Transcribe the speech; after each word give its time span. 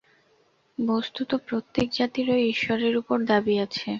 বস্তুত 0.77 1.29
প্রত্যেক 1.47 1.87
জাতিরই 1.93 2.43
ঈশ্বরের 2.47 2.93
উপর 2.97 3.17
দাবী 3.25 3.55
আাছে। 3.57 3.87